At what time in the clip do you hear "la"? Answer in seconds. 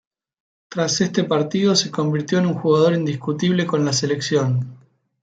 3.85-3.93